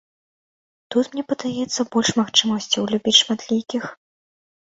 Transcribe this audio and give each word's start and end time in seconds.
Тут, 0.93 1.05
мне 1.11 1.23
падаецца, 1.33 1.85
больш 1.95 2.09
магчымасцяў 2.21 2.89
любіць 2.93 3.17
шматлікіх. 3.21 3.83